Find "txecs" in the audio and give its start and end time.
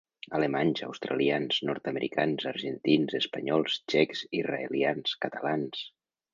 3.93-4.27